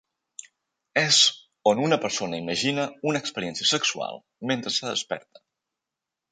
[1.01, 1.19] És
[1.73, 4.21] on una persona imagina una experiència sexual
[4.53, 5.47] mentre està desperta.